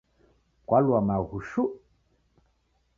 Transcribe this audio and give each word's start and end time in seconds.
Kwalua 0.67 0.99
maghu 1.07 1.37
shuu. 1.49 1.69